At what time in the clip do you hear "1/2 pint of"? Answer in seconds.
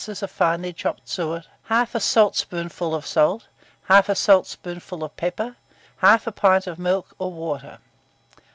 6.01-6.79